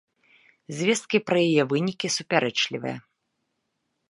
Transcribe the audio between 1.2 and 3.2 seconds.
пра яе вынікі супярэчлівыя.